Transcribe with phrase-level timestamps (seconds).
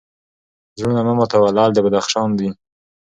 [0.77, 2.49] زړونه مه ماتوه لعل د بدخشان دی